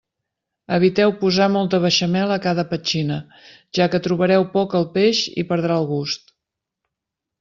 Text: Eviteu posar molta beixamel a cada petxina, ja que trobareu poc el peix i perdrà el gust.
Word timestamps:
Eviteu 0.77 1.11
posar 1.17 1.47
molta 1.55 1.79
beixamel 1.83 2.33
a 2.35 2.39
cada 2.45 2.65
petxina, 2.71 3.17
ja 3.79 3.87
que 3.95 4.03
trobareu 4.07 4.49
poc 4.57 4.75
el 4.81 4.89
peix 4.97 5.21
i 5.43 5.49
perdrà 5.53 5.77
el 5.83 5.91
gust. 5.95 6.35